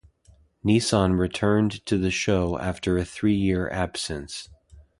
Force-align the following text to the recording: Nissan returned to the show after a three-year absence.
Nissan 0.65 1.19
returned 1.19 1.85
to 1.85 1.95
the 1.99 2.09
show 2.09 2.57
after 2.57 2.97
a 2.97 3.05
three-year 3.05 3.69
absence. 3.69 4.49